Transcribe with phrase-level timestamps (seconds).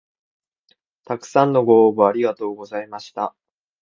[1.05, 3.35] たくさんのご応募ありがとうございました